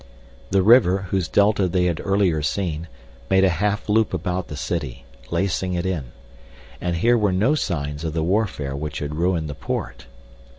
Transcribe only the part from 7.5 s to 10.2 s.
signs of the warfare which had ruined the port.